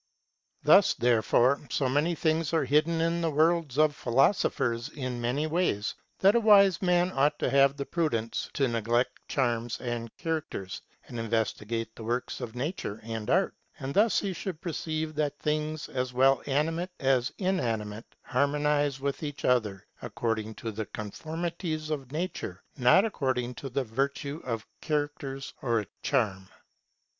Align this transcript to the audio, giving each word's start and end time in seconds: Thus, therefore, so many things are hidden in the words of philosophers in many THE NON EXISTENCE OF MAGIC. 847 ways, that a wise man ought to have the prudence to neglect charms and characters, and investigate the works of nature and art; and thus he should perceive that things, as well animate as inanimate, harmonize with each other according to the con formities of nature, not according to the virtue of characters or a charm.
Thus, 0.63 0.95
therefore, 0.95 1.61
so 1.69 1.87
many 1.87 2.15
things 2.15 2.53
are 2.55 2.65
hidden 2.65 3.01
in 3.01 3.21
the 3.21 3.29
words 3.29 3.77
of 3.77 3.95
philosophers 3.95 4.89
in 4.89 5.21
many 5.21 5.45
THE 5.45 5.51
NON 5.51 5.59
EXISTENCE 5.61 5.93
OF 5.93 6.23
MAGIC. 6.23 6.45
847 6.47 6.53
ways, 6.57 6.81
that 6.81 7.05
a 7.05 7.05
wise 7.05 7.11
man 7.11 7.19
ought 7.23 7.37
to 7.37 7.49
have 7.51 7.77
the 7.77 7.85
prudence 7.85 8.49
to 8.53 8.67
neglect 8.67 9.19
charms 9.27 9.79
and 9.79 10.17
characters, 10.17 10.81
and 11.07 11.19
investigate 11.19 11.95
the 11.95 12.03
works 12.03 12.41
of 12.41 12.55
nature 12.55 12.99
and 13.03 13.29
art; 13.29 13.53
and 13.77 13.93
thus 13.93 14.19
he 14.19 14.33
should 14.33 14.59
perceive 14.59 15.13
that 15.13 15.37
things, 15.37 15.87
as 15.87 16.13
well 16.13 16.41
animate 16.47 16.89
as 16.99 17.31
inanimate, 17.37 18.15
harmonize 18.23 18.99
with 18.99 19.21
each 19.21 19.45
other 19.45 19.85
according 20.01 20.55
to 20.55 20.71
the 20.71 20.87
con 20.87 21.11
formities 21.11 21.91
of 21.91 22.11
nature, 22.11 22.63
not 22.75 23.05
according 23.05 23.53
to 23.53 23.69
the 23.69 23.83
virtue 23.83 24.41
of 24.43 24.65
characters 24.81 25.53
or 25.61 25.79
a 25.81 25.85
charm. 26.01 26.49